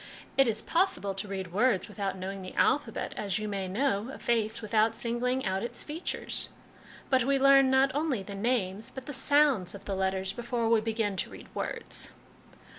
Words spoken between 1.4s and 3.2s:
words without knowing the alphabet,